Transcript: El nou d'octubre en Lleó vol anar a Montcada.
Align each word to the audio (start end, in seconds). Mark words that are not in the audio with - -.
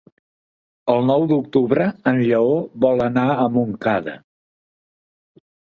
El 0.93 1.03
nou 1.09 1.25
d'octubre 1.33 1.87
en 2.13 2.23
Lleó 2.31 2.57
vol 2.87 3.07
anar 3.11 3.29
a 3.35 3.47
Montcada. 3.59 4.21